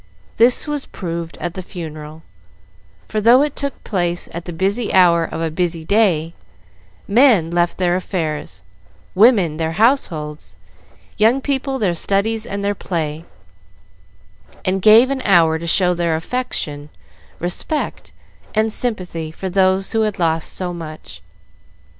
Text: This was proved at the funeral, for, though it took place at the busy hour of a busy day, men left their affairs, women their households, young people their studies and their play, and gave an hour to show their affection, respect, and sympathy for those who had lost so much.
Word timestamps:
This 0.37 0.65
was 0.65 0.87
proved 0.87 1.37
at 1.37 1.53
the 1.53 1.61
funeral, 1.61 2.23
for, 3.07 3.21
though 3.21 3.43
it 3.43 3.55
took 3.55 3.83
place 3.83 4.27
at 4.33 4.45
the 4.45 4.51
busy 4.51 4.91
hour 4.91 5.25
of 5.25 5.41
a 5.41 5.51
busy 5.51 5.85
day, 5.85 6.33
men 7.07 7.51
left 7.51 7.77
their 7.77 7.95
affairs, 7.95 8.63
women 9.13 9.57
their 9.57 9.73
households, 9.73 10.55
young 11.17 11.39
people 11.39 11.77
their 11.77 11.93
studies 11.93 12.47
and 12.47 12.65
their 12.65 12.73
play, 12.73 13.25
and 14.65 14.81
gave 14.81 15.11
an 15.11 15.21
hour 15.23 15.59
to 15.59 15.67
show 15.67 15.93
their 15.93 16.15
affection, 16.15 16.89
respect, 17.37 18.11
and 18.55 18.73
sympathy 18.73 19.29
for 19.31 19.51
those 19.51 19.91
who 19.91 20.01
had 20.01 20.17
lost 20.17 20.51
so 20.51 20.73
much. 20.73 21.21